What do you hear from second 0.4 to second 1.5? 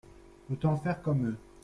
Autant faire comme eux.